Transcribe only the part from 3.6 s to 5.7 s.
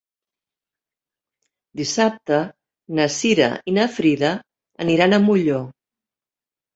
i na Frida aniran a Molló.